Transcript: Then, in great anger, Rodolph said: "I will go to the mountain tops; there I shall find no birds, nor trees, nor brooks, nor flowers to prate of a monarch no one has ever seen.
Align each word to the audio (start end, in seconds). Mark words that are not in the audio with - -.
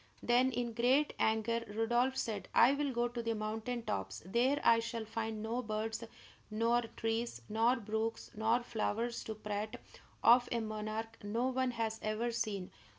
Then, 0.23 0.51
in 0.51 0.73
great 0.73 1.13
anger, 1.19 1.63
Rodolph 1.67 2.17
said: 2.17 2.49
"I 2.55 2.73
will 2.73 2.91
go 2.91 3.07
to 3.07 3.21
the 3.21 3.35
mountain 3.35 3.83
tops; 3.83 4.23
there 4.25 4.59
I 4.63 4.79
shall 4.79 5.05
find 5.05 5.43
no 5.43 5.61
birds, 5.61 6.03
nor 6.49 6.81
trees, 6.97 7.43
nor 7.47 7.75
brooks, 7.75 8.31
nor 8.33 8.63
flowers 8.63 9.23
to 9.25 9.35
prate 9.35 9.75
of 10.23 10.49
a 10.51 10.59
monarch 10.59 11.23
no 11.23 11.49
one 11.49 11.69
has 11.69 11.99
ever 12.01 12.31
seen. 12.31 12.71